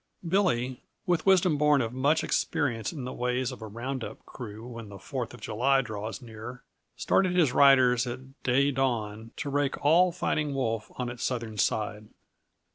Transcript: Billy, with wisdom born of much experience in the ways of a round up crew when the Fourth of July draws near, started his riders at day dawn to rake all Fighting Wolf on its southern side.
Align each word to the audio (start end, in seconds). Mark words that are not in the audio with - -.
Billy, 0.27 0.81
with 1.05 1.27
wisdom 1.27 1.59
born 1.59 1.79
of 1.79 1.93
much 1.93 2.23
experience 2.23 2.91
in 2.91 3.03
the 3.03 3.13
ways 3.13 3.51
of 3.51 3.61
a 3.61 3.67
round 3.67 4.03
up 4.03 4.25
crew 4.25 4.65
when 4.65 4.89
the 4.89 4.97
Fourth 4.97 5.31
of 5.31 5.41
July 5.41 5.81
draws 5.81 6.23
near, 6.23 6.63
started 6.97 7.35
his 7.35 7.51
riders 7.53 8.07
at 8.07 8.41
day 8.41 8.71
dawn 8.71 9.29
to 9.37 9.51
rake 9.51 9.85
all 9.85 10.11
Fighting 10.11 10.55
Wolf 10.55 10.91
on 10.95 11.07
its 11.07 11.21
southern 11.23 11.55
side. 11.59 12.07